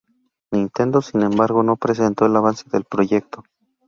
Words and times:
Nintendo 0.51 1.03
sin 1.03 1.21
embargo 1.21 1.61
no 1.61 1.77
presentó 1.77 2.25
el 2.25 2.35
avance 2.35 2.65
del 2.71 2.85
proyecto. 2.85 3.43